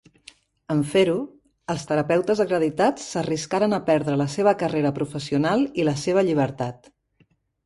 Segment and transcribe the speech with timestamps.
[0.75, 1.17] En fer-ho,
[1.73, 6.91] els terapeutes acreditats s'arriscaren a perdre la seva carrera professional i la seva llibertat.